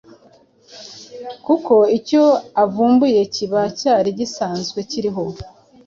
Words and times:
kuko 1.45 1.73
icyo 1.97 2.23
uvumbuye 2.63 3.21
cyiba 3.33 3.61
cyari 3.79 4.09
gisanzwe 4.19 4.79
kiriho 4.89 5.25